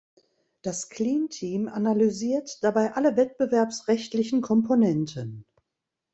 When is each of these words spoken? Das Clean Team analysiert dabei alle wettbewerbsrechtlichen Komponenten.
Das 0.63 0.89
Clean 0.89 1.29
Team 1.29 1.67
analysiert 1.67 2.57
dabei 2.63 2.93
alle 2.93 3.15
wettbewerbsrechtlichen 3.17 4.41
Komponenten. 4.41 5.45